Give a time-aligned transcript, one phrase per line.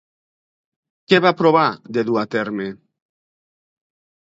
[1.13, 1.67] Què va provar
[1.99, 2.69] de dur a terme?